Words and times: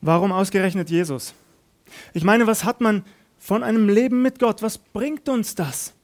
Warum 0.00 0.32
ausgerechnet 0.32 0.90
Jesus? 0.90 1.34
Ich 2.12 2.24
meine, 2.24 2.46
was 2.46 2.64
hat 2.64 2.80
man 2.80 3.04
von 3.38 3.62
einem 3.62 3.88
Leben 3.88 4.22
mit 4.22 4.38
Gott? 4.38 4.62
Was 4.62 4.78
bringt 4.78 5.28
uns 5.28 5.54
das? 5.54 5.94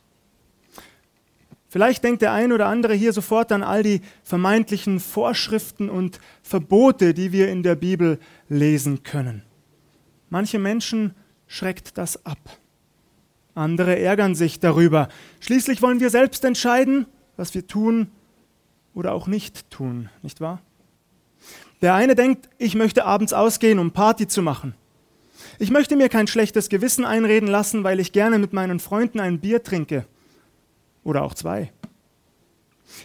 Vielleicht 1.68 2.04
denkt 2.04 2.22
der 2.22 2.32
ein 2.32 2.52
oder 2.52 2.66
andere 2.66 2.94
hier 2.94 3.12
sofort 3.12 3.50
an 3.50 3.64
all 3.64 3.82
die 3.82 4.00
vermeintlichen 4.22 5.00
Vorschriften 5.00 5.90
und 5.90 6.20
Verbote, 6.42 7.14
die 7.14 7.32
wir 7.32 7.48
in 7.48 7.64
der 7.64 7.74
Bibel 7.74 8.20
lesen 8.48 9.02
können. 9.02 9.42
Manche 10.30 10.60
Menschen 10.60 11.14
schreckt 11.48 11.98
das 11.98 12.24
ab. 12.24 12.38
Andere 13.54 13.98
ärgern 13.98 14.34
sich 14.34 14.60
darüber. 14.60 15.08
Schließlich 15.40 15.82
wollen 15.82 16.00
wir 16.00 16.10
selbst 16.10 16.44
entscheiden, 16.44 17.06
was 17.36 17.54
wir 17.54 17.66
tun 17.66 18.08
oder 18.94 19.12
auch 19.12 19.26
nicht 19.26 19.70
tun, 19.70 20.08
nicht 20.22 20.40
wahr? 20.40 20.60
Der 21.84 21.94
eine 21.94 22.14
denkt, 22.14 22.48
ich 22.56 22.76
möchte 22.76 23.04
abends 23.04 23.34
ausgehen, 23.34 23.78
um 23.78 23.90
Party 23.90 24.26
zu 24.26 24.40
machen. 24.40 24.74
Ich 25.58 25.70
möchte 25.70 25.96
mir 25.96 26.08
kein 26.08 26.26
schlechtes 26.26 26.70
Gewissen 26.70 27.04
einreden 27.04 27.46
lassen, 27.46 27.84
weil 27.84 28.00
ich 28.00 28.12
gerne 28.12 28.38
mit 28.38 28.54
meinen 28.54 28.80
Freunden 28.80 29.20
ein 29.20 29.38
Bier 29.38 29.62
trinke. 29.62 30.06
Oder 31.02 31.22
auch 31.22 31.34
zwei. 31.34 31.74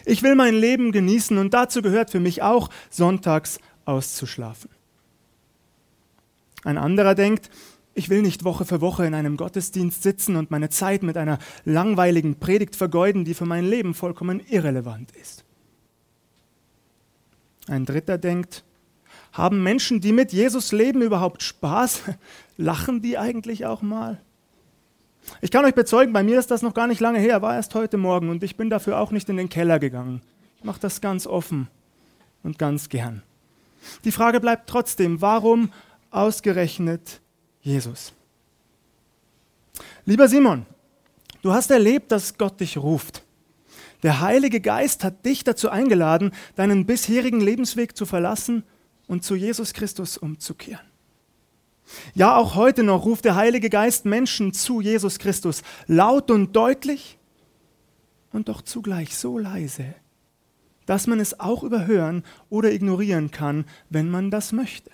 Ich 0.06 0.22
will 0.22 0.34
mein 0.34 0.54
Leben 0.54 0.92
genießen 0.92 1.36
und 1.36 1.52
dazu 1.52 1.82
gehört 1.82 2.08
für 2.08 2.20
mich 2.20 2.40
auch, 2.40 2.70
sonntags 2.88 3.58
auszuschlafen. 3.84 4.70
Ein 6.64 6.78
anderer 6.78 7.14
denkt, 7.14 7.50
ich 7.92 8.08
will 8.08 8.22
nicht 8.22 8.44
Woche 8.44 8.64
für 8.64 8.80
Woche 8.80 9.04
in 9.04 9.12
einem 9.12 9.36
Gottesdienst 9.36 10.02
sitzen 10.02 10.36
und 10.36 10.50
meine 10.50 10.70
Zeit 10.70 11.02
mit 11.02 11.18
einer 11.18 11.38
langweiligen 11.66 12.36
Predigt 12.36 12.76
vergeuden, 12.76 13.26
die 13.26 13.34
für 13.34 13.44
mein 13.44 13.66
Leben 13.66 13.92
vollkommen 13.92 14.40
irrelevant 14.48 15.10
ist. 15.20 15.44
Ein 17.68 17.84
dritter 17.84 18.16
denkt, 18.16 18.64
haben 19.32 19.62
Menschen, 19.62 20.00
die 20.00 20.12
mit 20.12 20.32
Jesus 20.32 20.72
leben, 20.72 21.02
überhaupt 21.02 21.42
Spaß? 21.42 22.02
Lachen 22.56 23.02
die 23.02 23.18
eigentlich 23.18 23.66
auch 23.66 23.82
mal? 23.82 24.20
Ich 25.40 25.50
kann 25.50 25.64
euch 25.64 25.74
bezeugen, 25.74 26.12
bei 26.12 26.22
mir 26.22 26.38
ist 26.38 26.50
das 26.50 26.62
noch 26.62 26.74
gar 26.74 26.86
nicht 26.86 27.00
lange 27.00 27.18
her, 27.18 27.42
war 27.42 27.54
erst 27.54 27.74
heute 27.74 27.96
Morgen 27.96 28.30
und 28.30 28.42
ich 28.42 28.56
bin 28.56 28.70
dafür 28.70 28.98
auch 28.98 29.10
nicht 29.10 29.28
in 29.28 29.36
den 29.36 29.48
Keller 29.48 29.78
gegangen. 29.78 30.22
Ich 30.58 30.64
mache 30.64 30.80
das 30.80 31.00
ganz 31.00 31.26
offen 31.26 31.68
und 32.42 32.58
ganz 32.58 32.88
gern. 32.88 33.22
Die 34.04 34.12
Frage 34.12 34.40
bleibt 34.40 34.68
trotzdem, 34.68 35.20
warum 35.20 35.72
ausgerechnet 36.10 37.20
Jesus? 37.62 38.12
Lieber 40.04 40.28
Simon, 40.28 40.66
du 41.42 41.52
hast 41.52 41.70
erlebt, 41.70 42.12
dass 42.12 42.36
Gott 42.36 42.60
dich 42.60 42.78
ruft. 42.78 43.22
Der 44.02 44.20
Heilige 44.20 44.60
Geist 44.60 45.04
hat 45.04 45.24
dich 45.24 45.44
dazu 45.44 45.68
eingeladen, 45.68 46.32
deinen 46.56 46.86
bisherigen 46.86 47.40
Lebensweg 47.40 47.96
zu 47.96 48.06
verlassen 48.06 48.64
und 49.10 49.24
zu 49.24 49.34
Jesus 49.34 49.72
Christus 49.72 50.16
umzukehren. 50.16 50.86
Ja, 52.14 52.36
auch 52.36 52.54
heute 52.54 52.84
noch 52.84 53.04
ruft 53.04 53.24
der 53.24 53.34
Heilige 53.34 53.68
Geist 53.68 54.04
Menschen 54.04 54.52
zu 54.52 54.80
Jesus 54.80 55.18
Christus 55.18 55.64
laut 55.88 56.30
und 56.30 56.54
deutlich 56.54 57.18
und 58.32 58.48
doch 58.48 58.62
zugleich 58.62 59.16
so 59.16 59.36
leise, 59.36 59.96
dass 60.86 61.08
man 61.08 61.18
es 61.18 61.40
auch 61.40 61.64
überhören 61.64 62.22
oder 62.50 62.70
ignorieren 62.70 63.32
kann, 63.32 63.64
wenn 63.88 64.08
man 64.08 64.30
das 64.30 64.52
möchte. 64.52 64.92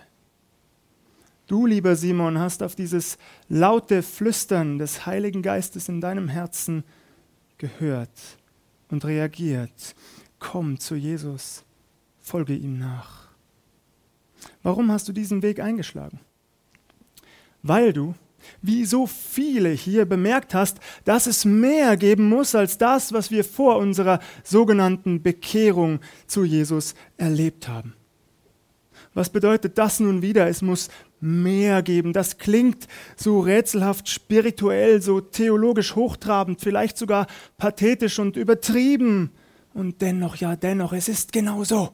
Du, 1.46 1.66
lieber 1.66 1.94
Simon, 1.94 2.38
hast 2.38 2.62
auf 2.62 2.74
dieses 2.74 3.18
laute 3.50 4.02
Flüstern 4.02 4.78
des 4.78 5.04
Heiligen 5.04 5.42
Geistes 5.42 5.90
in 5.90 6.00
deinem 6.00 6.28
Herzen 6.28 6.84
gehört 7.58 8.18
und 8.88 9.04
reagiert. 9.04 9.94
Komm 10.38 10.80
zu 10.80 10.94
Jesus, 10.94 11.64
folge 12.18 12.54
ihm 12.54 12.78
nach. 12.78 13.25
Warum 14.62 14.90
hast 14.90 15.08
du 15.08 15.12
diesen 15.12 15.42
Weg 15.42 15.60
eingeschlagen? 15.60 16.20
weil 17.68 17.92
du, 17.92 18.14
wie 18.62 18.84
so 18.84 19.06
viele 19.06 19.70
hier 19.70 20.04
bemerkt 20.04 20.54
hast, 20.54 20.78
dass 21.04 21.26
es 21.26 21.44
mehr 21.44 21.96
geben 21.96 22.28
muss 22.28 22.54
als 22.54 22.78
das, 22.78 23.12
was 23.12 23.30
wir 23.30 23.44
vor 23.44 23.78
unserer 23.78 24.20
sogenannten 24.44 25.22
Bekehrung 25.22 26.00
zu 26.26 26.44
Jesus 26.44 26.94
erlebt 27.16 27.68
haben. 27.68 27.94
Was 29.14 29.30
bedeutet 29.30 29.78
das 29.78 29.98
nun 29.98 30.22
wieder? 30.22 30.46
Es 30.46 30.62
muss 30.62 30.90
mehr 31.20 31.82
geben. 31.82 32.12
Das 32.12 32.36
klingt 32.36 32.86
so 33.16 33.40
rätselhaft 33.40 34.08
spirituell, 34.08 35.00
so 35.00 35.20
theologisch 35.20 35.96
hochtrabend, 35.96 36.60
vielleicht 36.60 36.98
sogar 36.98 37.26
pathetisch 37.56 38.18
und 38.18 38.36
übertrieben. 38.36 39.30
Und 39.72 40.02
dennoch, 40.02 40.36
ja, 40.36 40.54
dennoch, 40.54 40.92
es 40.92 41.08
ist 41.08 41.32
genau 41.32 41.64
so. 41.64 41.92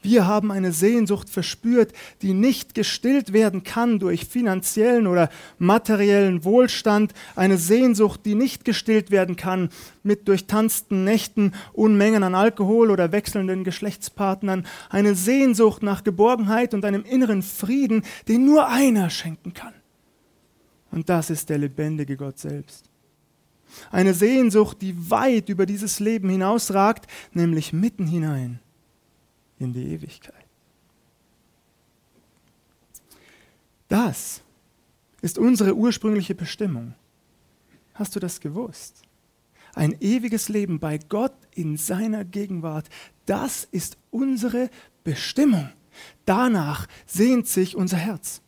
Wir 0.00 0.26
haben 0.28 0.52
eine 0.52 0.72
Sehnsucht 0.72 1.28
verspürt, 1.28 1.92
die 2.22 2.32
nicht 2.32 2.74
gestillt 2.74 3.32
werden 3.32 3.64
kann 3.64 3.98
durch 3.98 4.26
finanziellen 4.26 5.08
oder 5.08 5.28
materiellen 5.58 6.44
Wohlstand, 6.44 7.14
eine 7.34 7.58
Sehnsucht, 7.58 8.20
die 8.24 8.36
nicht 8.36 8.64
gestillt 8.64 9.10
werden 9.10 9.34
kann 9.34 9.70
mit 10.04 10.28
durchtanzten 10.28 11.02
Nächten, 11.02 11.52
Unmengen 11.72 12.22
an 12.22 12.36
Alkohol 12.36 12.92
oder 12.92 13.10
wechselnden 13.10 13.64
Geschlechtspartnern, 13.64 14.66
eine 14.88 15.16
Sehnsucht 15.16 15.82
nach 15.82 16.04
Geborgenheit 16.04 16.74
und 16.74 16.84
einem 16.84 17.04
inneren 17.04 17.42
Frieden, 17.42 18.04
den 18.28 18.44
nur 18.44 18.68
einer 18.68 19.10
schenken 19.10 19.52
kann. 19.52 19.74
Und 20.92 21.08
das 21.08 21.28
ist 21.28 21.48
der 21.48 21.58
lebendige 21.58 22.16
Gott 22.16 22.38
selbst. 22.38 22.84
Eine 23.90 24.14
Sehnsucht, 24.14 24.80
die 24.80 25.10
weit 25.10 25.48
über 25.48 25.66
dieses 25.66 25.98
Leben 25.98 26.30
hinausragt, 26.30 27.10
nämlich 27.34 27.72
mitten 27.72 28.06
hinein 28.06 28.60
in 29.58 29.72
die 29.72 29.92
Ewigkeit. 29.92 30.44
Das 33.88 34.42
ist 35.22 35.38
unsere 35.38 35.74
ursprüngliche 35.74 36.34
Bestimmung. 36.34 36.94
Hast 37.94 38.14
du 38.14 38.20
das 38.20 38.40
gewusst? 38.40 39.02
Ein 39.74 39.96
ewiges 40.00 40.48
Leben 40.48 40.78
bei 40.78 40.98
Gott 40.98 41.34
in 41.54 41.76
seiner 41.76 42.24
Gegenwart, 42.24 42.88
das 43.26 43.64
ist 43.70 43.96
unsere 44.10 44.70
Bestimmung. 45.04 45.70
Danach 46.24 46.86
sehnt 47.06 47.48
sich 47.48 47.76
unser 47.76 47.96
Herz. 47.96 48.40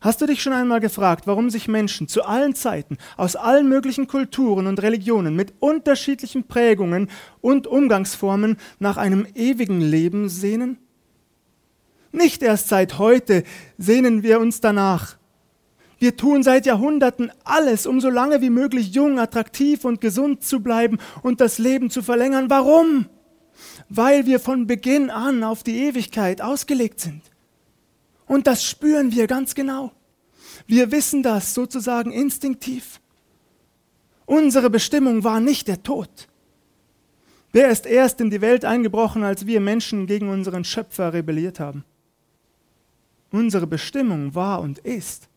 Hast 0.00 0.22
du 0.22 0.26
dich 0.26 0.42
schon 0.42 0.54
einmal 0.54 0.80
gefragt, 0.80 1.26
warum 1.26 1.50
sich 1.50 1.68
Menschen 1.68 2.08
zu 2.08 2.24
allen 2.24 2.54
Zeiten 2.54 2.96
aus 3.18 3.36
allen 3.36 3.68
möglichen 3.68 4.06
Kulturen 4.06 4.66
und 4.66 4.80
Religionen 4.80 5.36
mit 5.36 5.52
unterschiedlichen 5.60 6.44
Prägungen 6.44 7.10
und 7.42 7.66
Umgangsformen 7.66 8.56
nach 8.78 8.96
einem 8.96 9.26
ewigen 9.34 9.82
Leben 9.82 10.30
sehnen? 10.30 10.78
Nicht 12.12 12.42
erst 12.42 12.68
seit 12.68 12.98
heute 12.98 13.44
sehnen 13.76 14.22
wir 14.22 14.40
uns 14.40 14.60
danach. 14.60 15.16
Wir 15.98 16.16
tun 16.16 16.42
seit 16.42 16.64
Jahrhunderten 16.64 17.30
alles, 17.44 17.86
um 17.86 18.00
so 18.00 18.08
lange 18.08 18.40
wie 18.40 18.48
möglich 18.48 18.94
jung, 18.94 19.18
attraktiv 19.18 19.84
und 19.84 20.00
gesund 20.00 20.42
zu 20.42 20.60
bleiben 20.60 20.96
und 21.22 21.42
das 21.42 21.58
Leben 21.58 21.90
zu 21.90 22.00
verlängern. 22.00 22.48
Warum? 22.48 23.04
Weil 23.90 24.24
wir 24.24 24.40
von 24.40 24.66
Beginn 24.66 25.10
an 25.10 25.44
auf 25.44 25.62
die 25.62 25.76
Ewigkeit 25.84 26.40
ausgelegt 26.40 27.00
sind. 27.00 27.20
Und 28.30 28.46
das 28.46 28.62
spüren 28.62 29.10
wir 29.10 29.26
ganz 29.26 29.56
genau. 29.56 29.90
Wir 30.68 30.92
wissen 30.92 31.24
das 31.24 31.52
sozusagen 31.52 32.12
instinktiv. 32.12 33.00
Unsere 34.24 34.70
Bestimmung 34.70 35.24
war 35.24 35.40
nicht 35.40 35.66
der 35.66 35.82
Tod. 35.82 36.28
Wer 37.50 37.70
ist 37.70 37.86
erst 37.86 38.20
in 38.20 38.30
die 38.30 38.40
Welt 38.40 38.64
eingebrochen, 38.64 39.24
als 39.24 39.46
wir 39.46 39.58
Menschen 39.58 40.06
gegen 40.06 40.28
unseren 40.28 40.62
Schöpfer 40.62 41.12
rebelliert 41.12 41.58
haben? 41.58 41.84
Unsere 43.32 43.66
Bestimmung 43.66 44.32
war 44.32 44.60
und 44.60 44.78
ist 44.78 45.28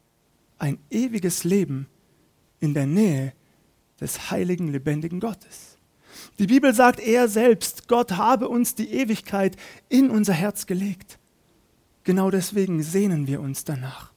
ein 0.59 0.77
ewiges 0.91 1.43
Leben 1.43 1.87
in 2.59 2.75
der 2.75 2.85
Nähe 2.85 3.33
des 3.99 4.29
heiligen, 4.29 4.67
lebendigen 4.71 5.19
Gottes. 5.19 5.79
Die 6.37 6.45
Bibel 6.45 6.75
sagt, 6.75 6.99
er 6.99 7.27
selbst, 7.27 7.87
Gott 7.87 8.11
habe 8.11 8.49
uns 8.49 8.75
die 8.75 8.91
Ewigkeit 8.91 9.57
in 9.89 10.11
unser 10.11 10.33
Herz 10.33 10.67
gelegt. 10.67 11.17
Genau 12.03 12.29
deswegen 12.31 12.83
sehnen 12.83 13.27
wir 13.27 13.39
uns 13.39 13.63
danach. 13.63 14.11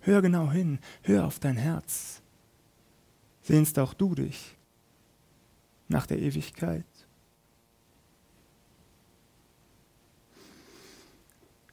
Hör 0.00 0.22
genau 0.22 0.50
hin, 0.50 0.78
hör 1.02 1.26
auf 1.26 1.38
dein 1.38 1.56
Herz. 1.56 2.22
Sehnst 3.42 3.78
auch 3.78 3.94
du 3.94 4.14
dich 4.14 4.56
nach 5.88 6.06
der 6.06 6.18
Ewigkeit? 6.18 6.84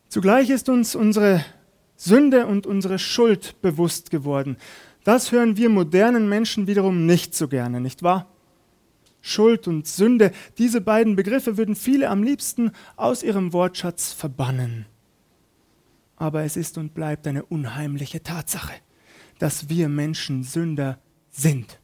Zugleich 0.10 0.50
ist 0.50 0.70
uns 0.70 0.96
unsere 0.96 1.46
Sünde 1.96 2.48
und 2.48 2.66
unsere 2.66 2.98
Schuld 2.98 3.62
bewusst 3.62 4.10
geworden. 4.10 4.58
Das 5.04 5.32
hören 5.32 5.56
wir 5.58 5.70
modernen 5.70 6.28
Menschen 6.28 6.66
wiederum 6.66 7.06
nicht 7.06 7.36
so 7.36 7.48
gerne, 7.48 7.80
nicht 7.80 8.02
wahr? 8.02 8.28
Schuld 9.22 9.68
und 9.68 9.88
Sünde, 9.88 10.32
diese 10.58 10.82
beiden 10.82 11.16
Begriffe 11.16 11.58
würden 11.58 11.76
viele 11.76 12.10
am 12.10 12.24
liebsten 12.24 12.72
aus 12.96 13.24
ihrem 13.24 13.54
Wortschatz 13.54 14.14
verbannen. 14.14 14.86
Aber 16.16 16.44
es 16.44 16.58
ist 16.58 16.78
und 16.78 16.94
bleibt 16.94 17.28
eine 17.28 17.46
unheimliche 17.46 18.24
Tatsache, 18.24 18.74
dass 19.38 19.70
wir 19.70 19.90
Menschen 19.90 20.44
Sünder 20.44 21.00
sind. 21.32 21.80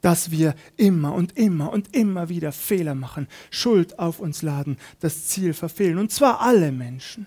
dass 0.00 0.30
wir 0.30 0.54
immer 0.76 1.14
und 1.14 1.36
immer 1.36 1.72
und 1.72 1.94
immer 1.94 2.28
wieder 2.28 2.52
Fehler 2.52 2.94
machen, 2.94 3.28
Schuld 3.50 3.98
auf 3.98 4.20
uns 4.20 4.42
laden, 4.42 4.78
das 5.00 5.26
Ziel 5.26 5.52
verfehlen. 5.52 5.98
Und 5.98 6.10
zwar 6.10 6.40
alle 6.40 6.72
Menschen. 6.72 7.26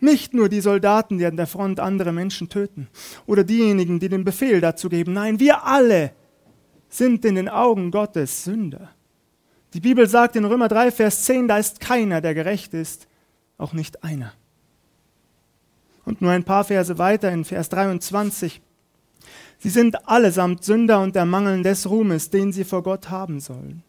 Nicht 0.00 0.34
nur 0.34 0.48
die 0.48 0.60
Soldaten, 0.60 1.18
die 1.18 1.26
an 1.26 1.36
der 1.36 1.46
Front 1.46 1.80
andere 1.80 2.12
Menschen 2.12 2.48
töten 2.48 2.88
oder 3.26 3.44
diejenigen, 3.44 4.00
die 4.00 4.08
den 4.08 4.24
Befehl 4.24 4.60
dazu 4.60 4.88
geben. 4.88 5.12
Nein, 5.12 5.38
wir 5.38 5.64
alle 5.64 6.12
sind 6.96 7.24
in 7.24 7.34
den 7.34 7.48
Augen 7.48 7.90
Gottes 7.90 8.44
Sünder. 8.44 8.90
Die 9.72 9.80
Bibel 9.80 10.08
sagt 10.08 10.36
in 10.36 10.44
Römer 10.44 10.68
3, 10.68 10.92
Vers 10.92 11.24
10, 11.24 11.48
da 11.48 11.58
ist 11.58 11.80
keiner, 11.80 12.20
der 12.20 12.34
gerecht 12.34 12.74
ist, 12.74 13.08
auch 13.58 13.72
nicht 13.72 14.04
einer. 14.04 14.32
Und 16.04 16.22
nur 16.22 16.30
ein 16.30 16.44
paar 16.44 16.64
Verse 16.64 16.96
weiter 16.98 17.32
in 17.32 17.44
Vers 17.44 17.68
23. 17.70 18.62
Sie 19.58 19.70
sind 19.70 20.08
allesamt 20.08 20.62
Sünder 20.62 21.00
und 21.00 21.16
ermangeln 21.16 21.62
des 21.62 21.88
Ruhmes, 21.88 22.30
den 22.30 22.52
sie 22.52 22.64
vor 22.64 22.82
Gott 22.82 23.10
haben 23.10 23.40
sollen. 23.40 23.82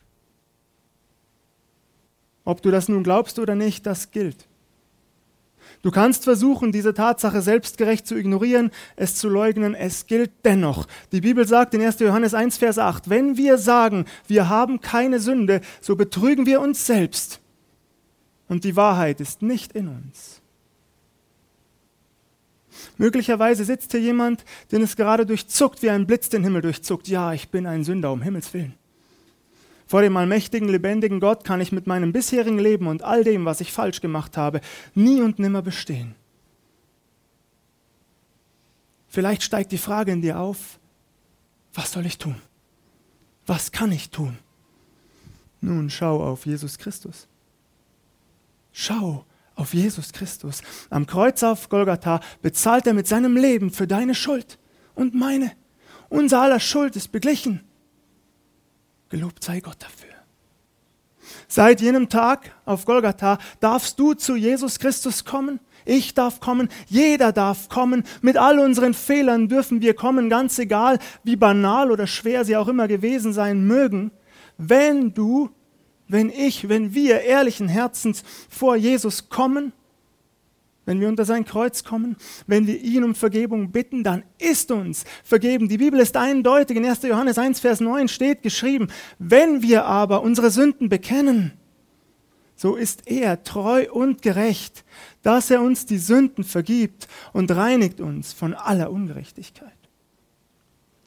Ob 2.44 2.62
du 2.62 2.72
das 2.72 2.90
nun 2.90 3.04
glaubst 3.04 3.38
oder 3.38 3.56
nicht, 3.56 3.86
das 3.86 4.12
gilt. 4.12 4.48
Du 5.82 5.92
kannst 5.92 6.24
versuchen, 6.24 6.72
diese 6.72 6.94
Tatsache 6.94 7.42
selbstgerecht 7.42 8.08
zu 8.08 8.16
ignorieren, 8.16 8.72
es 8.96 9.16
zu 9.16 9.30
leugnen, 9.30 9.76
es 9.76 10.08
gilt 10.08 10.32
dennoch. 10.44 10.88
Die 11.12 11.22
Bibel 11.22 11.48
sagt 11.48 11.74
in 11.74 11.82
1. 11.82 12.00
Johannes 12.00 12.34
1, 12.34 12.58
Vers 12.58 12.80
8, 12.80 13.10
wenn 13.10 13.38
wir 13.38 13.58
sagen, 13.58 14.06
wir 14.28 14.50
haben 14.50 14.82
keine 14.82 15.20
Sünde, 15.20 15.62
so 15.82 15.96
betrügen 15.96 16.46
wir 16.46 16.62
uns 16.62 16.86
selbst. 16.86 17.40
Und 18.48 18.64
die 18.64 18.76
Wahrheit 18.76 19.22
ist 19.22 19.42
nicht 19.42 19.74
in 19.74 19.88
uns. 19.88 20.42
Möglicherweise 22.98 23.66
sitzt 23.66 23.92
hier 23.92 24.02
jemand, 24.02 24.46
den 24.72 24.82
es 24.82 24.96
gerade 24.96 25.26
durchzuckt, 25.26 25.82
wie 25.82 25.90
ein 25.90 26.06
Blitz 26.06 26.30
den 26.30 26.44
Himmel 26.44 26.62
durchzuckt. 26.62 27.08
Ja, 27.08 27.34
ich 27.34 27.50
bin 27.50 27.66
ein 27.66 27.84
Sünder, 27.84 28.12
um 28.12 28.22
Himmels 28.22 28.54
willen. 28.54 28.76
Vor 29.88 30.02
dem 30.02 30.18
allmächtigen, 30.18 30.68
lebendigen 30.68 31.20
Gott 31.20 31.44
kann 31.44 31.62
ich 31.62 31.72
mit 31.72 31.86
meinem 31.86 32.12
bisherigen 32.12 32.58
Leben 32.58 32.88
und 32.88 33.04
all 33.04 33.24
dem, 33.24 33.46
was 33.46 33.62
ich 33.62 33.72
falsch 33.72 34.02
gemacht 34.02 34.36
habe, 34.36 34.62
nie 34.96 35.22
und 35.22 35.38
nimmer 35.38 35.62
bestehen. 35.62 36.16
Vielleicht 39.08 39.44
steigt 39.44 39.72
die 39.72 39.78
Frage 39.78 40.12
in 40.12 40.22
dir 40.22 40.40
auf, 40.40 40.80
was 41.74 41.92
soll 41.92 42.06
ich 42.06 42.18
tun? 42.18 42.36
Was 43.46 43.72
kann 43.72 43.92
ich 43.92 44.10
tun? 44.10 44.38
Nun 45.62 45.90
schau 45.90 46.22
auf 46.24 46.46
Jesus 46.46 46.78
Christus. 46.78 47.28
Schau 48.72 49.26
auf 49.56 49.74
Jesus 49.74 50.12
Christus. 50.12 50.62
Am 50.90 51.06
Kreuz 51.06 51.44
auf 51.44 51.70
Golgatha 51.70 52.20
bezahlt 52.42 52.88
er 52.88 52.94
mit 52.94 53.08
seinem 53.08 53.38
Leben 53.38 53.72
für 53.72 53.88
deine 53.88 54.16
Schuld 54.16 54.58
und 54.96 55.16
meine. 55.16 55.52
Unser 56.10 56.42
aller 56.42 56.60
Schuld 56.60 56.96
ist 56.96 57.12
beglichen. 57.12 57.62
Gelobt 59.16 59.46
sei 59.46 59.62
Gott 59.62 59.78
dafür. 59.80 60.14
Seit 61.48 61.80
jenem 61.80 62.10
Tag 62.10 62.54
auf 62.66 62.84
Golgatha 62.84 63.38
darfst 63.62 63.98
du 63.98 64.14
zu 64.14 64.36
Jesus 64.36 64.78
Christus 64.78 65.24
kommen. 65.24 65.62
Ich 65.86 66.16
darf 66.16 66.42
kommen, 66.42 66.68
jeder 66.88 67.32
darf 67.32 67.70
kommen. 67.70 68.04
Mit 68.22 68.36
all 68.36 68.60
unseren 68.60 68.94
Fehlern 68.94 69.48
dürfen 69.48 69.80
wir 69.80 69.94
kommen, 69.94 70.30
ganz 70.30 70.60
egal, 70.60 71.00
wie 71.24 71.38
banal 71.38 71.92
oder 71.94 72.08
schwer 72.08 72.44
sie 72.44 72.58
auch 72.58 72.68
immer 72.68 72.90
gewesen 72.90 73.32
sein 73.32 73.66
mögen. 73.66 74.12
Wenn 74.58 75.14
du 75.14 75.50
wenn 76.10 76.30
ich, 76.30 76.68
wenn 76.68 76.94
wir 76.94 77.22
ehrlichen 77.22 77.70
Herzens 77.70 78.24
vor 78.50 78.76
Jesus 78.76 79.30
kommen, 79.30 79.72
wenn 80.86 81.02
wir 81.02 81.08
unter 81.08 81.26
sein 81.26 81.46
Kreuz 81.46 81.84
kommen, 81.84 82.16
wenn 82.48 82.68
wir 82.68 82.80
ihn 82.80 83.04
um 83.04 83.16
Vergebung 83.16 83.72
bitten, 83.72 84.04
dann 84.04 84.24
ist 84.38 84.72
uns 84.72 85.04
vergeben. 85.24 85.68
Die 85.68 85.78
Bibel 85.78 86.00
ist 86.00 86.16
eindeutig. 86.16 86.78
In 86.78 86.86
1. 86.86 87.04
Johannes 87.04 87.38
1, 87.38 87.60
Vers 87.60 87.80
9 87.80 88.08
steht 88.08 88.44
geschrieben, 88.44 88.88
wenn 89.20 89.62
wir 89.62 89.86
aber 89.86 90.22
unsere 90.22 90.52
Sünden 90.52 90.90
bekennen, 90.90 91.54
so 92.56 92.76
ist 92.76 93.08
er 93.08 93.44
treu 93.44 93.92
und 93.92 94.22
gerecht, 94.22 94.86
dass 95.24 95.52
er 95.52 95.62
uns 95.62 95.86
die 95.86 95.98
Sünden 95.98 96.44
vergibt 96.44 97.08
und 97.34 97.52
reinigt 97.52 98.00
uns 98.00 98.32
von 98.32 98.54
aller 98.54 98.92
Ungerechtigkeit. 98.92 99.74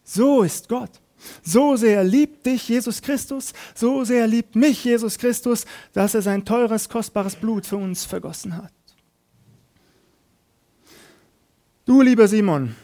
So 0.04 0.42
ist 0.42 0.68
Gott. 0.68 1.00
So 1.42 1.76
sehr 1.76 2.04
liebt 2.04 2.46
dich 2.46 2.68
Jesus 2.68 3.02
Christus, 3.02 3.52
so 3.74 4.04
sehr 4.04 4.26
liebt 4.26 4.54
mich 4.54 4.84
Jesus 4.84 5.18
Christus, 5.18 5.64
dass 5.92 6.14
er 6.14 6.22
sein 6.22 6.44
teures, 6.44 6.88
kostbares 6.88 7.34
Blut 7.34 7.66
für 7.66 7.76
uns 7.76 8.04
vergossen 8.04 8.56
hat. 8.56 8.72
Du, 11.88 12.02
lieber 12.02 12.28
Simon, 12.28 12.76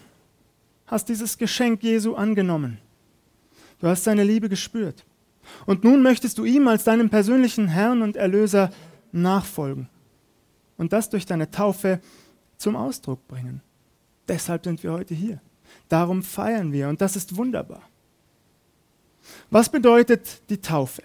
hast 0.87 1.11
dieses 1.11 1.37
Geschenk 1.37 1.83
Jesu 1.83 2.15
angenommen. 2.15 2.79
Du 3.79 3.87
hast 3.87 4.05
seine 4.05 4.25
Liebe 4.25 4.49
gespürt. 4.49 5.05
Und 5.67 5.85
nun 5.85 6.01
möchtest 6.01 6.39
du 6.39 6.47
ihm 6.47 6.67
als 6.69 6.85
deinem 6.85 7.11
persönlichen 7.11 7.69
Herrn 7.69 8.01
und 8.01 8.17
Erlöser 8.17 8.71
nachfolgen. 9.13 9.91
Und 10.79 10.95
das 10.95 11.11
durch 11.11 11.27
deine 11.27 11.51
Taufe 11.51 12.01
zum 12.57 12.77
Ausdruck 12.77 13.29
bringen. 13.29 13.61
Deshalb 14.27 14.65
sind 14.65 14.83
wir 14.83 14.93
heute 14.93 15.15
hier. 15.15 15.39
Darum 15.91 16.23
feiern 16.23 16.73
wir 16.73 16.89
und 16.89 17.03
das 17.03 17.15
ist 17.15 17.37
wunderbar. 17.37 17.83
Was 19.51 19.69
bedeutet 19.69 20.41
die 20.49 20.63
Taufe? 20.63 21.03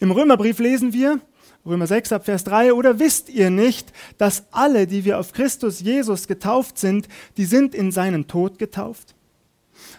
Im 0.00 0.10
Römerbrief 0.10 0.58
lesen 0.58 0.94
wir, 0.94 1.20
Römer 1.68 1.86
6 1.86 2.12
ab 2.12 2.24
Vers 2.24 2.44
3, 2.44 2.72
oder 2.72 2.98
wisst 2.98 3.28
ihr 3.28 3.50
nicht, 3.50 3.92
dass 4.16 4.44
alle, 4.50 4.86
die 4.86 5.04
wir 5.04 5.18
auf 5.18 5.32
Christus 5.32 5.80
Jesus 5.80 6.26
getauft 6.26 6.78
sind, 6.78 7.08
die 7.36 7.44
sind 7.44 7.74
in 7.74 7.92
seinen 7.92 8.26
Tod 8.26 8.58
getauft? 8.58 9.14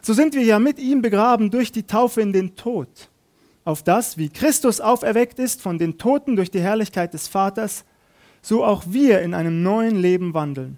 So 0.02 0.14
sind 0.14 0.34
wir 0.34 0.44
ja 0.44 0.60
mit 0.60 0.80
ihm 0.80 1.02
begraben 1.02 1.52
durch 1.52 1.72
die 1.72 1.84
Taufe 1.84 2.22
in 2.22 2.34
den 2.34 2.56
Tod, 2.56 2.90
auf 3.66 3.84
das, 3.84 4.18
wie 4.18 4.30
Christus 4.30 4.82
auferweckt 4.82 5.40
ist 5.40 5.62
von 5.62 5.78
den 5.78 5.98
Toten 5.98 6.36
durch 6.36 6.52
die 6.52 6.62
Herrlichkeit 6.62 7.14
des 7.14 7.28
Vaters, 7.28 7.86
so 8.42 8.64
auch 8.64 8.84
wir 8.88 9.22
in 9.22 9.34
einem 9.34 9.62
neuen 9.62 9.98
Leben 9.98 10.34
wandeln. 10.34 10.78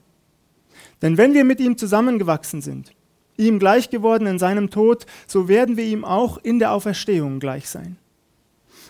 Denn 1.02 1.18
wenn 1.18 1.34
wir 1.34 1.46
mit 1.46 1.60
ihm 1.60 1.78
zusammengewachsen 1.78 2.62
sind, 2.62 2.92
ihm 3.38 3.60
gleich 3.60 3.90
geworden 3.90 4.28
in 4.28 4.40
seinem 4.40 4.70
Tod, 4.70 5.06
so 5.26 5.48
werden 5.48 5.78
wir 5.78 5.86
ihm 5.86 6.04
auch 6.04 6.38
in 6.38 6.60
der 6.60 6.74
Auferstehung 6.74 7.40
gleich 7.40 7.70
sein. 7.70 7.98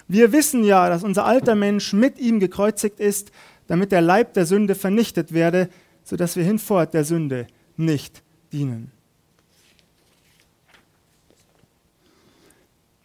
Wir 0.07 0.31
wissen 0.31 0.63
ja, 0.63 0.89
dass 0.89 1.03
unser 1.03 1.25
alter 1.25 1.55
Mensch 1.55 1.93
mit 1.93 2.19
ihm 2.19 2.39
gekreuzigt 2.39 2.99
ist, 2.99 3.31
damit 3.67 3.91
der 3.91 4.01
Leib 4.01 4.33
der 4.33 4.45
Sünde 4.45 4.75
vernichtet 4.75 5.33
werde, 5.33 5.69
sodass 6.03 6.35
wir 6.35 6.43
hinfort 6.43 6.93
der 6.93 7.03
Sünde 7.03 7.47
nicht 7.77 8.23
dienen. 8.51 8.91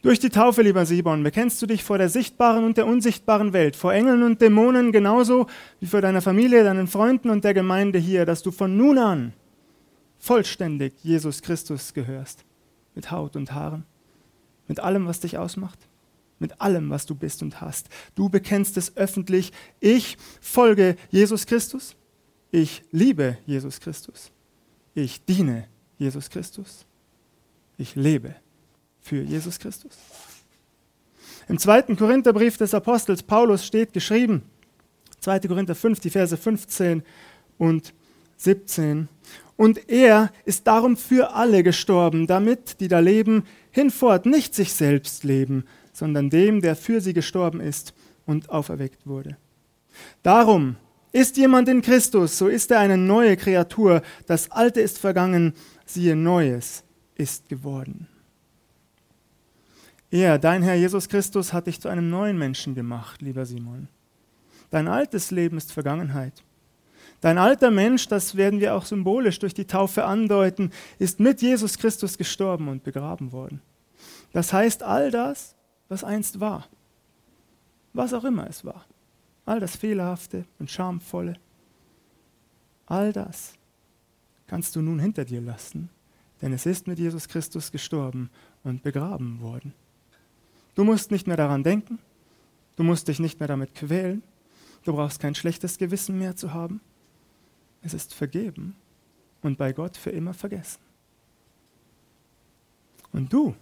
Durch 0.02 0.20
die 0.20 0.30
Taufe, 0.30 0.62
lieber 0.62 0.86
Simon, 0.86 1.24
bekennst 1.24 1.60
du 1.60 1.66
dich 1.66 1.82
vor 1.82 1.98
der 1.98 2.08
sichtbaren 2.08 2.64
und 2.64 2.76
der 2.76 2.86
unsichtbaren 2.86 3.52
Welt, 3.52 3.74
vor 3.74 3.92
Engeln 3.92 4.22
und 4.22 4.40
Dämonen 4.40 4.92
genauso 4.92 5.46
wie 5.80 5.86
vor 5.86 6.00
deiner 6.00 6.22
Familie, 6.22 6.62
deinen 6.62 6.86
Freunden 6.86 7.28
und 7.28 7.42
der 7.42 7.54
Gemeinde 7.54 7.98
hier, 7.98 8.24
dass 8.24 8.42
du 8.42 8.52
von 8.52 8.76
nun 8.76 8.98
an 8.98 9.32
vollständig 10.18 10.94
Jesus 11.02 11.42
Christus 11.42 11.94
gehörst. 11.94 12.44
Mit 12.94 13.10
Haut 13.10 13.36
und 13.36 13.52
Haaren. 13.52 13.84
Mit 14.68 14.80
allem, 14.80 15.06
was 15.06 15.20
dich 15.20 15.38
ausmacht. 15.38 15.78
Mit 16.38 16.60
allem, 16.60 16.90
was 16.90 17.06
du 17.06 17.14
bist 17.14 17.42
und 17.42 17.60
hast. 17.60 17.88
Du 18.14 18.28
bekennst 18.28 18.76
es 18.76 18.96
öffentlich. 18.96 19.52
Ich 19.80 20.18
folge 20.40 20.96
Jesus 21.10 21.46
Christus. 21.46 21.96
Ich 22.50 22.82
liebe 22.92 23.38
Jesus 23.46 23.80
Christus. 23.80 24.30
Ich 24.94 25.24
diene 25.24 25.68
Jesus 25.98 26.30
Christus. 26.30 26.84
Ich 27.78 27.94
lebe 27.94 28.34
für 29.00 29.22
Jesus 29.22 29.58
Christus. 29.58 29.96
Im 31.48 31.58
zweiten 31.58 31.96
Korintherbrief 31.96 32.56
des 32.56 32.74
Apostels 32.74 33.22
Paulus 33.22 33.64
steht 33.64 33.92
geschrieben, 33.92 34.42
2. 35.20 35.40
Korinther 35.40 35.74
5, 35.74 36.00
die 36.00 36.10
Verse 36.10 36.36
15 36.36 37.02
und 37.58 37.94
17. 38.36 39.08
Und 39.56 39.88
er 39.88 40.32
ist 40.44 40.66
darum 40.66 40.96
für 40.96 41.34
alle 41.34 41.62
gestorben, 41.62 42.26
damit, 42.26 42.80
die 42.80 42.88
da 42.88 42.98
leben, 42.98 43.44
hinfort 43.70 44.26
nicht 44.26 44.54
sich 44.54 44.72
selbst 44.72 45.24
leben, 45.24 45.64
sondern 45.96 46.28
dem, 46.28 46.60
der 46.60 46.76
für 46.76 47.00
sie 47.00 47.14
gestorben 47.14 47.60
ist 47.60 47.94
und 48.26 48.50
auferweckt 48.50 49.06
wurde. 49.06 49.38
Darum 50.22 50.76
ist 51.10 51.38
jemand 51.38 51.70
in 51.70 51.80
Christus, 51.80 52.36
so 52.36 52.48
ist 52.48 52.70
er 52.70 52.80
eine 52.80 52.98
neue 52.98 53.38
Kreatur. 53.38 54.02
Das 54.26 54.50
Alte 54.50 54.82
ist 54.82 54.98
vergangen, 54.98 55.54
siehe 55.86 56.14
Neues 56.14 56.84
ist 57.14 57.48
geworden. 57.48 58.08
Er, 60.10 60.38
dein 60.38 60.62
Herr 60.62 60.74
Jesus 60.74 61.08
Christus, 61.08 61.54
hat 61.54 61.66
dich 61.66 61.80
zu 61.80 61.88
einem 61.88 62.10
neuen 62.10 62.36
Menschen 62.36 62.74
gemacht, 62.74 63.22
lieber 63.22 63.46
Simon. 63.46 63.88
Dein 64.70 64.88
altes 64.88 65.30
Leben 65.30 65.56
ist 65.56 65.72
Vergangenheit. 65.72 66.44
Dein 67.22 67.38
alter 67.38 67.70
Mensch, 67.70 68.06
das 68.08 68.36
werden 68.36 68.60
wir 68.60 68.74
auch 68.74 68.84
symbolisch 68.84 69.38
durch 69.38 69.54
die 69.54 69.64
Taufe 69.64 70.04
andeuten, 70.04 70.70
ist 70.98 71.20
mit 71.20 71.40
Jesus 71.40 71.78
Christus 71.78 72.18
gestorben 72.18 72.68
und 72.68 72.84
begraben 72.84 73.32
worden. 73.32 73.62
Das 74.34 74.52
heißt, 74.52 74.82
all 74.82 75.10
das, 75.10 75.55
was 75.88 76.04
einst 76.04 76.40
war, 76.40 76.66
was 77.92 78.12
auch 78.12 78.24
immer 78.24 78.46
es 78.48 78.64
war, 78.64 78.84
all 79.44 79.60
das 79.60 79.76
Fehlerhafte 79.76 80.44
und 80.58 80.70
Schamvolle, 80.70 81.38
all 82.86 83.12
das 83.12 83.54
kannst 84.46 84.76
du 84.76 84.82
nun 84.82 84.98
hinter 84.98 85.24
dir 85.24 85.40
lassen, 85.40 85.88
denn 86.42 86.52
es 86.52 86.66
ist 86.66 86.86
mit 86.86 86.98
Jesus 86.98 87.28
Christus 87.28 87.72
gestorben 87.72 88.30
und 88.62 88.82
begraben 88.82 89.40
worden. 89.40 89.72
Du 90.74 90.84
musst 90.84 91.10
nicht 91.10 91.26
mehr 91.26 91.36
daran 91.36 91.62
denken, 91.64 91.98
du 92.76 92.82
musst 92.82 93.08
dich 93.08 93.18
nicht 93.18 93.40
mehr 93.40 93.48
damit 93.48 93.74
quälen, 93.74 94.22
du 94.84 94.92
brauchst 94.92 95.20
kein 95.20 95.34
schlechtes 95.34 95.78
Gewissen 95.78 96.18
mehr 96.18 96.36
zu 96.36 96.52
haben. 96.52 96.80
Es 97.82 97.94
ist 97.94 98.14
vergeben 98.14 98.76
und 99.42 99.58
bei 99.58 99.72
Gott 99.72 99.96
für 99.96 100.10
immer 100.10 100.34
vergessen. 100.34 100.80
Und 103.12 103.32
du, 103.32 103.54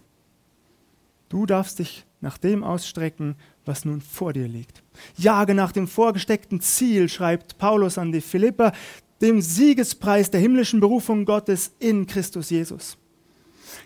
du 1.29 1.45
darfst 1.45 1.79
dich 1.79 2.05
nach 2.25 2.39
dem 2.39 2.63
ausstrecken, 2.63 3.35
was 3.65 3.85
nun 3.85 4.01
vor 4.01 4.33
dir 4.33 4.47
liegt. 4.47 4.81
Jage 5.15 5.53
nach 5.53 5.71
dem 5.71 5.87
vorgesteckten 5.87 6.59
Ziel, 6.59 7.07
schreibt 7.07 7.59
Paulus 7.59 7.99
an 7.99 8.11
die 8.11 8.19
Philipper, 8.19 8.73
dem 9.21 9.41
Siegespreis 9.41 10.31
der 10.31 10.41
himmlischen 10.41 10.79
Berufung 10.79 11.25
Gottes 11.25 11.71
in 11.77 12.07
Christus 12.07 12.49
Jesus. 12.49 12.97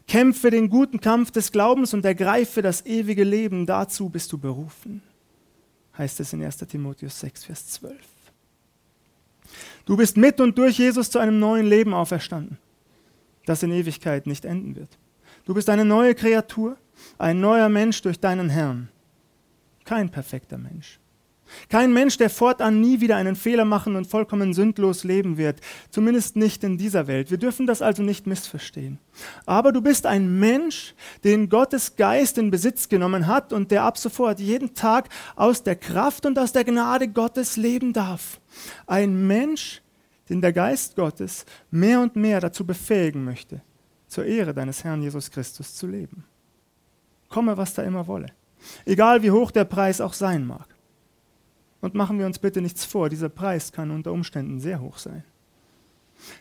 Kämpfe 0.07 0.51
den 0.51 0.69
guten 0.69 1.01
Kampf 1.01 1.31
des 1.31 1.51
Glaubens 1.51 1.93
und 1.93 2.05
ergreife 2.05 2.61
das 2.61 2.85
ewige 2.85 3.25
Leben. 3.25 3.65
Dazu 3.65 4.07
bist 4.07 4.31
du 4.31 4.37
berufen, 4.37 5.03
heißt 5.97 6.21
es 6.21 6.31
in 6.31 6.41
1 6.41 6.57
Timotheus 6.59 7.19
6, 7.19 7.43
Vers 7.43 7.67
12. 7.67 7.97
Du 9.85 9.97
bist 9.97 10.15
mit 10.15 10.39
und 10.39 10.57
durch 10.57 10.79
Jesus 10.79 11.09
zu 11.09 11.19
einem 11.19 11.39
neuen 11.39 11.65
Leben 11.65 11.93
auferstanden, 11.93 12.57
das 13.45 13.63
in 13.63 13.71
Ewigkeit 13.71 14.27
nicht 14.27 14.45
enden 14.45 14.77
wird. 14.77 14.97
Du 15.45 15.53
bist 15.53 15.69
eine 15.69 15.83
neue 15.83 16.15
Kreatur, 16.15 16.77
ein 17.17 17.39
neuer 17.39 17.69
Mensch 17.69 18.01
durch 18.01 18.19
deinen 18.19 18.49
Herrn. 18.49 18.89
Kein 19.85 20.09
perfekter 20.09 20.57
Mensch. 20.57 20.99
Kein 21.69 21.93
Mensch, 21.93 22.17
der 22.17 22.29
fortan 22.29 22.79
nie 22.79 23.01
wieder 23.01 23.15
einen 23.15 23.35
Fehler 23.35 23.65
machen 23.65 23.95
und 23.95 24.07
vollkommen 24.07 24.53
sündlos 24.53 25.03
leben 25.03 25.37
wird. 25.37 25.59
Zumindest 25.89 26.35
nicht 26.35 26.63
in 26.63 26.77
dieser 26.77 27.07
Welt. 27.07 27.31
Wir 27.31 27.37
dürfen 27.37 27.65
das 27.65 27.81
also 27.81 28.03
nicht 28.03 28.27
missverstehen. 28.27 28.99
Aber 29.45 29.71
du 29.71 29.81
bist 29.81 30.05
ein 30.05 30.39
Mensch, 30.39 30.93
den 31.23 31.49
Gottes 31.49 31.95
Geist 31.95 32.37
in 32.37 32.51
Besitz 32.51 32.89
genommen 32.89 33.27
hat 33.27 33.53
und 33.53 33.71
der 33.71 33.83
ab 33.83 33.97
sofort 33.97 34.39
jeden 34.39 34.73
Tag 34.73 35.09
aus 35.35 35.63
der 35.63 35.75
Kraft 35.75 36.25
und 36.25 36.37
aus 36.37 36.51
der 36.51 36.63
Gnade 36.63 37.07
Gottes 37.07 37.57
leben 37.57 37.93
darf. 37.93 38.39
Ein 38.85 39.27
Mensch, 39.27 39.81
den 40.29 40.41
der 40.41 40.53
Geist 40.53 40.95
Gottes 40.95 41.45
mehr 41.71 41.99
und 41.99 42.15
mehr 42.15 42.39
dazu 42.39 42.65
befähigen 42.65 43.23
möchte, 43.23 43.61
zur 44.07 44.25
Ehre 44.25 44.53
deines 44.53 44.83
Herrn 44.83 45.01
Jesus 45.01 45.31
Christus 45.31 45.75
zu 45.75 45.87
leben. 45.87 46.25
Komme, 47.29 47.57
was 47.57 47.73
da 47.73 47.83
immer 47.83 48.07
wolle. 48.07 48.27
Egal 48.85 49.23
wie 49.23 49.31
hoch 49.31 49.51
der 49.51 49.65
Preis 49.65 50.01
auch 50.01 50.13
sein 50.13 50.45
mag. 50.45 50.67
Und 51.81 51.93
machen 51.95 52.19
wir 52.19 52.25
uns 52.25 52.39
bitte 52.39 52.61
nichts 52.61 52.83
vor, 52.83 53.09
dieser 53.09 53.29
Preis 53.29 53.71
kann 53.71 53.91
unter 53.91 54.11
Umständen 54.11 54.59
sehr 54.59 54.81
hoch 54.81 54.97
sein. 54.97 55.23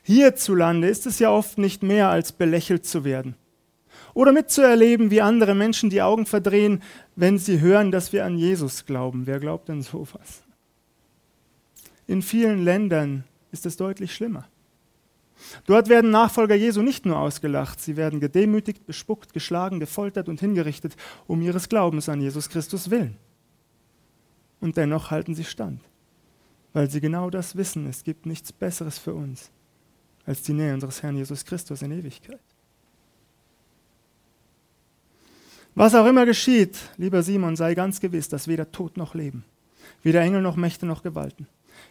Hierzulande 0.03 0.89
ist 0.89 1.07
es 1.07 1.21
ja 1.21 1.31
oft 1.31 1.59
nicht 1.59 1.83
mehr 1.83 2.09
als 2.09 2.33
belächelt 2.33 2.85
zu 2.85 3.05
werden. 3.05 3.37
Oder 4.15 4.33
mitzuerleben, 4.33 5.11
wie 5.11 5.21
andere 5.21 5.55
Menschen 5.55 5.91
die 5.91 6.03
Augen 6.03 6.27
verdrehen, 6.27 6.83
wenn 7.15 7.39
sie 7.39 7.61
hören, 7.61 7.93
dass 7.93 8.13
wir 8.13 8.25
an 8.25 8.37
Jesus 8.37 8.85
glauben. 8.85 9.27
Wer 9.27 9.39
glaubt 9.39 9.69
denn 9.69 9.83
sowas? 9.83 10.43
In 12.09 12.23
vielen 12.23 12.65
Ländern 12.65 13.25
ist 13.53 13.67
es 13.67 13.77
deutlich 13.77 14.15
schlimmer. 14.15 14.49
Dort 15.67 15.89
werden 15.89 16.11
Nachfolger 16.11 16.55
Jesu 16.55 16.83
nicht 16.83 17.07
nur 17.07 17.19
ausgelacht, 17.19 17.81
sie 17.81 17.97
werden 17.97 18.21
gedemütigt, 18.21 18.87
bespuckt, 18.87 19.33
geschlagen, 19.33 19.81
gefoltert 19.81 20.29
und 20.29 20.41
hingerichtet 20.41 20.97
um 21.27 21.43
ihres 21.43 21.69
Glaubens 21.69 22.09
an 22.09 22.21
Jesus 22.21 22.49
Christus 22.49 22.91
willen 22.91 23.17
und 24.61 24.77
dennoch 24.77 25.11
halten 25.11 25.35
sie 25.35 25.45
stand, 25.45 25.81
weil 26.73 26.91
sie 26.91 27.01
genau 27.01 27.31
das 27.31 27.57
wissen, 27.57 27.87
es 27.87 28.05
gibt 28.05 28.27
nichts 28.27 28.53
Besseres 28.53 28.99
für 28.99 29.15
uns 29.15 29.51
als 30.27 30.43
die 30.43 30.53
Nähe 30.53 30.75
unseres 30.75 31.03
Herrn 31.03 31.17
Jesus 31.17 31.45
Christus 31.45 31.81
in 31.81 31.93
Ewigkeit. 31.93 32.41
Was 35.75 35.95
auch 35.95 36.07
immer 36.07 36.27
geschieht, 36.27 36.77
lieber 36.97 37.23
Simon, 37.23 37.57
sei 37.57 37.75
ganz 37.75 38.01
gewiss, 38.01 38.29
dass 38.29 38.49
weder 38.49 38.71
Tod 38.71 38.97
noch 38.97 39.15
Leben, 39.15 39.45
weder 40.03 40.21
Engel 40.21 40.43
noch 40.43 40.57
Mächte 40.57 40.87
noch 40.87 41.03
Gewalten, 41.03 41.47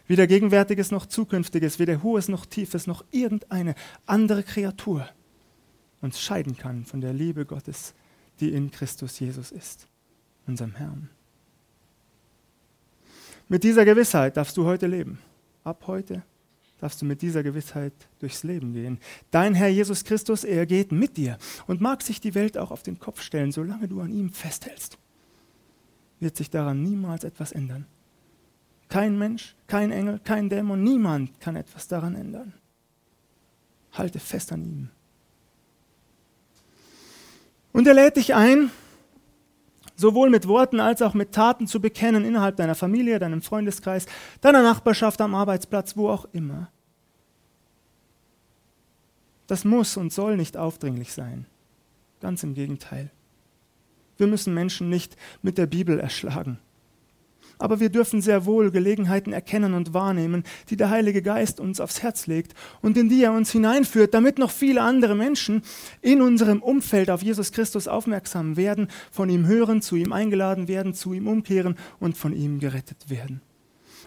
weder 0.06 0.26
Gegenwärtiges 0.26 0.90
noch 0.90 1.06
Zukünftiges, 1.06 1.78
weder 1.78 2.02
Hohes 2.02 2.28
noch 2.28 2.46
Tiefes 2.46 2.86
noch 2.86 3.04
irgendeine 3.10 3.74
andere 4.06 4.42
Kreatur 4.42 5.08
uns 6.00 6.20
scheiden 6.20 6.56
kann 6.56 6.84
von 6.84 7.00
der 7.00 7.12
Liebe 7.12 7.44
Gottes, 7.44 7.94
die 8.40 8.52
in 8.52 8.70
Christus 8.70 9.18
Jesus 9.18 9.50
ist, 9.50 9.88
unserem 10.46 10.74
Herrn. 10.76 11.10
Mit 13.48 13.64
dieser 13.64 13.84
Gewissheit 13.84 14.36
darfst 14.36 14.56
du 14.56 14.64
heute 14.64 14.86
leben. 14.86 15.18
Ab 15.64 15.84
heute 15.86 16.22
darfst 16.80 17.02
du 17.02 17.06
mit 17.06 17.22
dieser 17.22 17.42
Gewissheit 17.42 17.92
durchs 18.20 18.44
Leben 18.44 18.72
gehen. 18.72 18.98
Dein 19.30 19.54
Herr 19.54 19.68
Jesus 19.68 20.04
Christus, 20.04 20.44
er 20.44 20.66
geht 20.66 20.92
mit 20.92 21.16
dir 21.16 21.38
und 21.66 21.80
mag 21.80 22.02
sich 22.02 22.20
die 22.20 22.34
Welt 22.34 22.56
auch 22.56 22.70
auf 22.70 22.82
den 22.82 22.98
Kopf 22.98 23.22
stellen, 23.22 23.50
solange 23.50 23.88
du 23.88 24.00
an 24.00 24.12
ihm 24.12 24.30
festhältst. 24.30 24.98
Wird 26.20 26.36
sich 26.36 26.50
daran 26.50 26.82
niemals 26.82 27.24
etwas 27.24 27.52
ändern. 27.52 27.86
Kein 28.88 29.18
Mensch, 29.18 29.54
kein 29.66 29.90
Engel, 29.92 30.18
kein 30.24 30.48
Dämon, 30.48 30.82
niemand 30.82 31.40
kann 31.40 31.56
etwas 31.56 31.88
daran 31.88 32.14
ändern. 32.14 32.54
Halte 33.92 34.18
fest 34.18 34.52
an 34.52 34.64
ihm. 34.64 34.90
Und 37.72 37.86
er 37.86 37.94
lädt 37.94 38.16
dich 38.16 38.34
ein, 38.34 38.70
sowohl 39.94 40.30
mit 40.30 40.48
Worten 40.48 40.80
als 40.80 41.02
auch 41.02 41.14
mit 41.14 41.32
Taten 41.32 41.66
zu 41.66 41.80
bekennen 41.80 42.24
innerhalb 42.24 42.56
deiner 42.56 42.74
Familie, 42.74 43.18
deinem 43.18 43.42
Freundeskreis, 43.42 44.06
deiner 44.40 44.62
Nachbarschaft, 44.62 45.20
am 45.20 45.34
Arbeitsplatz, 45.34 45.96
wo 45.96 46.08
auch 46.08 46.26
immer. 46.32 46.70
Das 49.48 49.64
muss 49.64 49.96
und 49.96 50.12
soll 50.12 50.36
nicht 50.36 50.56
aufdringlich 50.56 51.12
sein. 51.12 51.46
Ganz 52.20 52.42
im 52.42 52.54
Gegenteil. 52.54 53.10
Wir 54.16 54.26
müssen 54.26 54.54
Menschen 54.54 54.88
nicht 54.88 55.16
mit 55.42 55.58
der 55.58 55.66
Bibel 55.66 56.00
erschlagen. 56.00 56.58
Aber 57.58 57.80
wir 57.80 57.90
dürfen 57.90 58.20
sehr 58.20 58.46
wohl 58.46 58.70
Gelegenheiten 58.70 59.32
erkennen 59.32 59.74
und 59.74 59.94
wahrnehmen, 59.94 60.44
die 60.70 60.76
der 60.76 60.90
Heilige 60.90 61.22
Geist 61.22 61.60
uns 61.60 61.80
aufs 61.80 62.02
Herz 62.02 62.26
legt 62.26 62.54
und 62.82 62.96
in 62.96 63.08
die 63.08 63.22
er 63.22 63.32
uns 63.32 63.50
hineinführt, 63.50 64.14
damit 64.14 64.38
noch 64.38 64.50
viele 64.50 64.82
andere 64.82 65.14
Menschen 65.14 65.62
in 66.00 66.22
unserem 66.22 66.62
Umfeld 66.62 67.10
auf 67.10 67.22
Jesus 67.22 67.52
Christus 67.52 67.88
aufmerksam 67.88 68.56
werden, 68.56 68.88
von 69.10 69.28
ihm 69.28 69.46
hören, 69.46 69.82
zu 69.82 69.96
ihm 69.96 70.12
eingeladen 70.12 70.68
werden, 70.68 70.94
zu 70.94 71.12
ihm 71.12 71.26
umkehren 71.26 71.76
und 72.00 72.16
von 72.16 72.32
ihm 72.32 72.60
gerettet 72.60 73.10
werden. 73.10 73.40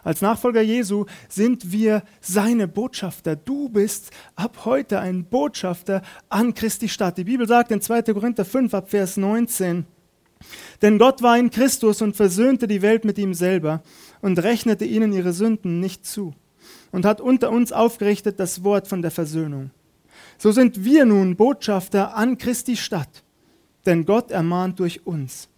Als 0.03 0.21
Nachfolger 0.21 0.61
Jesu 0.61 1.05
sind 1.29 1.71
wir 1.71 2.03
seine 2.21 2.67
Botschafter. 2.67 3.35
Du 3.35 3.69
bist 3.69 4.11
ab 4.35 4.65
heute 4.65 4.99
ein 4.99 5.25
Botschafter 5.25 6.01
an 6.29 6.53
Christi 6.53 6.89
Stadt. 6.89 7.17
Die 7.17 7.23
Bibel 7.23 7.47
sagt 7.47 7.71
in 7.71 7.81
2. 7.81 8.01
Korinther 8.13 8.45
5 8.45 8.73
ab 8.73 8.89
Vers 8.89 9.17
19, 9.17 9.85
denn 10.81 10.97
Gott 10.97 11.21
war 11.21 11.37
in 11.37 11.49
Christus 11.49 12.01
und 12.01 12.15
versöhnte 12.15 12.67
die 12.67 12.81
Welt 12.81 13.05
mit 13.05 13.17
ihm 13.17 13.33
selber 13.33 13.81
und 14.21 14.39
rechnete 14.39 14.85
ihnen 14.85 15.13
ihre 15.13 15.33
Sünden 15.33 15.79
nicht 15.79 16.05
zu 16.05 16.33
und 16.91 17.05
hat 17.05 17.21
unter 17.21 17.51
uns 17.51 17.71
aufgerichtet 17.71 18.39
das 18.39 18.63
Wort 18.63 18.87
von 18.87 19.01
der 19.01 19.11
Versöhnung. 19.11 19.71
So 20.37 20.51
sind 20.51 20.83
wir 20.83 21.05
nun 21.05 21.35
Botschafter 21.35 22.15
an 22.15 22.37
Christi 22.37 22.75
Stadt, 22.75 23.23
denn 23.85 24.05
Gott 24.05 24.31
ermahnt 24.31 24.79
durch 24.79 25.05
uns. 25.05 25.49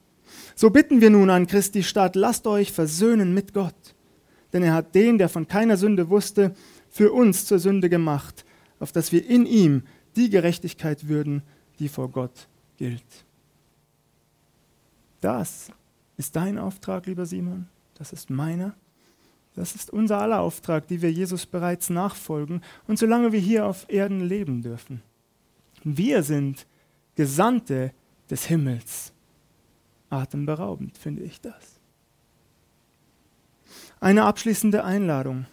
So 0.56 0.70
bitten 0.70 1.02
wir 1.02 1.10
nun 1.10 1.30
an 1.30 1.48
Christi 1.48 1.84
Stadt, 1.84 2.16
lasst 2.16 2.48
euch 2.48 2.72
versöhnen 2.72 3.34
mit 3.34 3.54
Gott, 3.54 3.96
denn 4.52 4.64
er 4.64 4.74
hat 4.74 4.94
den, 4.96 5.18
der 5.18 5.30
von 5.30 5.48
keiner 5.48 5.78
Sünde 5.78 6.10
wusste, 6.10 6.54
für 6.90 7.12
uns 7.12 7.46
zur 7.46 7.60
Sünde 7.60 7.90
gemacht, 7.90 8.46
auf 8.80 8.92
dass 8.92 9.12
wir 9.12 9.28
in 9.28 9.46
ihm 9.46 9.84
die 10.16 10.30
Gerechtigkeit 10.30 11.08
würden, 11.08 11.42
die 11.80 11.90
vor 11.90 12.10
Gott 12.10 12.48
gilt. 12.78 13.04
Das 15.24 15.72
ist 16.18 16.36
dein 16.36 16.58
Auftrag, 16.58 17.06
lieber 17.06 17.26
Simon. 17.26 17.70
Das 17.94 18.12
ist 18.12 18.30
meiner. 18.30 18.76
Das 19.56 19.74
ist 19.74 19.90
unser 19.90 20.20
aller 20.20 20.42
Auftrag, 20.42 20.86
die 20.90 21.02
wir 21.02 21.14
Jesus 21.14 21.46
bereits 21.46 21.90
nachfolgen 21.90 22.62
und 22.88 23.00
solange 23.00 23.32
wir 23.32 23.40
hier 23.40 23.66
auf 23.66 23.86
Erden 23.88 24.20
leben 24.20 24.62
dürfen. 24.62 25.02
Wir 25.86 26.24
sind 26.24 26.68
Gesandte 27.16 27.94
des 28.30 28.48
Himmels. 28.48 29.14
Atemberaubend 30.10 30.98
finde 30.98 31.24
ich 31.24 31.40
das. 31.40 31.80
Eine 34.02 34.26
abschließende 34.26 34.84
Einladung. 34.84 35.46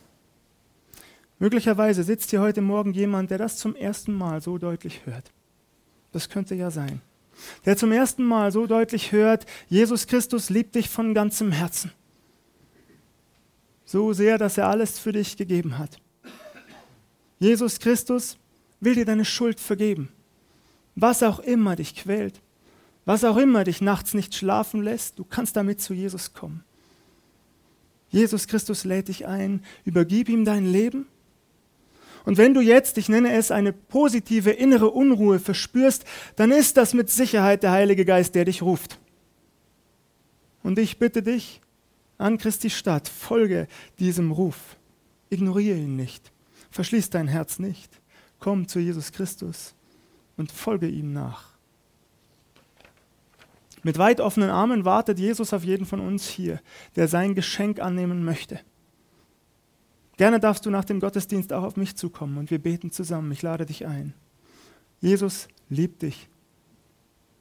Möglicherweise 1.38 2.02
sitzt 2.02 2.30
hier 2.30 2.40
heute 2.40 2.60
Morgen 2.60 2.92
jemand, 2.92 3.30
der 3.30 3.38
das 3.38 3.56
zum 3.58 3.76
ersten 3.76 4.14
Mal 4.14 4.40
so 4.40 4.58
deutlich 4.58 5.06
hört. 5.06 5.30
Das 6.10 6.28
könnte 6.28 6.56
ja 6.56 6.72
sein 6.72 7.02
der 7.64 7.76
zum 7.76 7.92
ersten 7.92 8.24
Mal 8.24 8.52
so 8.52 8.66
deutlich 8.66 9.12
hört, 9.12 9.46
Jesus 9.68 10.06
Christus 10.06 10.50
liebt 10.50 10.74
dich 10.74 10.88
von 10.88 11.14
ganzem 11.14 11.52
Herzen. 11.52 11.92
So 13.84 14.12
sehr, 14.12 14.38
dass 14.38 14.58
er 14.58 14.68
alles 14.68 14.98
für 14.98 15.12
dich 15.12 15.36
gegeben 15.36 15.78
hat. 15.78 15.98
Jesus 17.38 17.80
Christus 17.80 18.36
will 18.80 18.94
dir 18.94 19.04
deine 19.04 19.24
Schuld 19.24 19.58
vergeben. 19.58 20.10
Was 20.94 21.22
auch 21.22 21.40
immer 21.40 21.76
dich 21.76 21.94
quält, 21.96 22.40
was 23.04 23.24
auch 23.24 23.36
immer 23.36 23.64
dich 23.64 23.80
nachts 23.80 24.14
nicht 24.14 24.34
schlafen 24.34 24.82
lässt, 24.82 25.18
du 25.18 25.24
kannst 25.24 25.56
damit 25.56 25.80
zu 25.80 25.94
Jesus 25.94 26.34
kommen. 26.34 26.62
Jesus 28.10 28.46
Christus 28.46 28.84
lädt 28.84 29.08
dich 29.08 29.26
ein, 29.26 29.64
übergib 29.84 30.28
ihm 30.28 30.44
dein 30.44 30.66
Leben 30.66 31.06
Und 32.24 32.36
wenn 32.36 32.54
du 32.54 32.60
jetzt, 32.60 32.98
ich 32.98 33.08
nenne 33.08 33.32
es, 33.32 33.50
eine 33.50 33.72
positive 33.72 34.50
innere 34.50 34.90
Unruhe 34.90 35.38
verspürst, 35.38 36.04
dann 36.36 36.52
ist 36.52 36.76
das 36.76 36.94
mit 36.94 37.10
Sicherheit 37.10 37.62
der 37.62 37.72
Heilige 37.72 38.04
Geist, 38.04 38.34
der 38.34 38.44
dich 38.44 38.62
ruft. 38.62 38.98
Und 40.62 40.78
ich 40.78 40.98
bitte 40.98 41.22
dich, 41.22 41.60
an 42.18 42.36
Christi 42.36 42.68
Stadt, 42.68 43.08
folge 43.08 43.66
diesem 43.98 44.30
Ruf. 44.30 44.76
Ignoriere 45.30 45.78
ihn 45.78 45.96
nicht. 45.96 46.32
Verschließ 46.70 47.10
dein 47.10 47.28
Herz 47.28 47.58
nicht. 47.58 47.90
Komm 48.38 48.68
zu 48.68 48.78
Jesus 48.78 49.12
Christus 49.12 49.74
und 50.36 50.52
folge 50.52 50.86
ihm 50.86 51.12
nach. 51.12 51.50
Mit 53.82 53.96
weit 53.96 54.20
offenen 54.20 54.50
Armen 54.50 54.84
wartet 54.84 55.18
Jesus 55.18 55.54
auf 55.54 55.64
jeden 55.64 55.86
von 55.86 56.00
uns 56.00 56.28
hier, 56.28 56.60
der 56.96 57.08
sein 57.08 57.34
Geschenk 57.34 57.80
annehmen 57.80 58.24
möchte. 58.24 58.60
Gerne 60.20 60.38
darfst 60.38 60.66
du 60.66 60.70
nach 60.70 60.84
dem 60.84 61.00
Gottesdienst 61.00 61.50
auch 61.50 61.62
auf 61.62 61.78
mich 61.78 61.96
zukommen 61.96 62.36
und 62.36 62.50
wir 62.50 62.58
beten 62.58 62.90
zusammen. 62.90 63.32
Ich 63.32 63.40
lade 63.40 63.64
dich 63.64 63.86
ein. 63.86 64.12
Jesus 65.00 65.48
liebt 65.70 66.02
dich. 66.02 66.28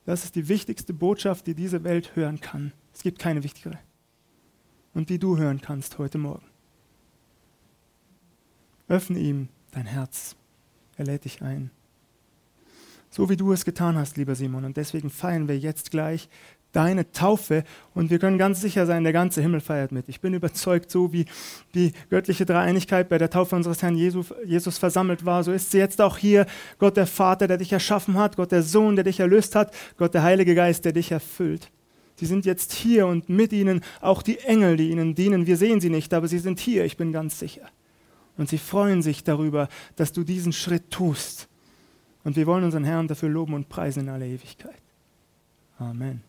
Das 0.06 0.24
ist 0.24 0.36
die 0.36 0.48
wichtigste 0.48 0.94
Botschaft, 0.94 1.46
die 1.48 1.56
diese 1.56 1.84
Welt 1.84 2.16
hören 2.16 2.40
kann. 2.40 2.72
Es 2.94 3.04
gibt 3.04 3.20
keine 3.20 3.44
wichtigere. 3.44 3.78
Und 4.94 5.10
die 5.10 5.20
du 5.20 5.38
hören 5.38 5.60
kannst 5.60 5.98
heute 5.98 6.20
Morgen. 6.20 6.46
Öffne 8.88 9.20
ihm 9.20 9.50
dein 9.72 9.86
Herz. 9.86 10.38
Er 10.96 11.04
lädt 11.04 11.26
dich 11.26 11.42
ein. 11.42 11.72
So 13.10 13.30
wie 13.30 13.36
du 13.36 13.52
es 13.52 13.66
getan 13.66 13.98
hast, 13.98 14.16
lieber 14.16 14.36
Simon. 14.36 14.64
Und 14.64 14.78
deswegen 14.78 15.10
feiern 15.10 15.50
wir 15.50 15.60
jetzt 15.60 15.92
gleich 15.92 16.30
deine 16.72 17.12
Taufe 17.12 17.64
und 17.96 18.12
wir 18.12 18.20
können 18.20 18.38
ganz 18.38 18.62
sicher 18.62 18.86
sein, 18.86 19.04
der 19.04 19.14
ganze 19.14 19.42
Himmel 19.42 19.60
feiert 19.60 19.92
mit. 19.92 20.08
Ich 20.08 20.22
bin 20.22 20.34
überzeugt, 20.34 20.92
so 20.92 21.12
wie 21.12 21.26
die 21.74 21.94
göttliche 22.10 22.46
Dreieinigkeit 22.46 23.10
bei 23.10 23.18
der 23.18 23.30
Taufe 23.30 23.56
unseres 23.56 23.82
Herrn 23.82 23.96
Jesus, 23.96 24.34
Jesus 24.46 24.78
versammelt 24.78 25.26
war, 25.26 25.44
so 25.44 25.52
ist 25.52 25.72
sie 25.72 25.80
jetzt 25.80 26.00
auch 26.00 26.18
hier. 26.18 26.46
Gott 26.78 26.98
der 26.98 27.08
Vater, 27.08 27.48
der 27.48 27.58
dich 27.58 27.72
erschaffen 27.72 28.16
hat, 28.18 28.36
Gott 28.36 28.52
der 28.52 28.62
Sohn, 28.62 28.96
der 28.96 29.04
dich 29.04 29.20
erlöst 29.20 29.56
hat, 29.56 29.74
Gott 29.98 30.14
der 30.14 30.24
Heilige 30.24 30.54
Geist, 30.54 30.86
der 30.86 30.94
dich 30.94 31.12
erfüllt. 31.12 31.72
Sie 32.16 32.26
sind 32.26 32.46
jetzt 32.46 32.74
hier 32.74 33.08
und 33.08 33.30
mit 33.30 33.54
ihnen 33.54 33.82
auch 34.02 34.22
die 34.22 34.40
Engel, 34.40 34.76
die 34.76 34.90
ihnen 34.90 35.16
dienen. 35.16 35.48
Wir 35.48 35.58
sehen 35.58 35.80
sie 35.80 35.90
nicht, 35.90 36.14
aber 36.14 36.28
sie 36.28 36.40
sind 36.40 36.60
hier, 36.60 36.84
ich 36.84 36.98
bin 36.98 37.14
ganz 37.14 37.40
sicher. 37.40 37.68
Und 38.38 38.50
sie 38.50 38.58
freuen 38.58 39.02
sich 39.02 39.24
darüber, 39.24 39.70
dass 39.96 40.12
du 40.12 40.24
diesen 40.24 40.54
Schritt 40.54 40.92
tust. 40.92 41.48
Und 42.24 42.36
wir 42.36 42.46
wollen 42.46 42.66
unseren 42.66 42.84
Herrn 42.84 43.08
dafür 43.08 43.30
loben 43.30 43.54
und 43.54 43.70
preisen 43.70 44.02
in 44.02 44.10
aller 44.10 44.26
Ewigkeit. 44.26 44.82
Amen. 45.78 46.29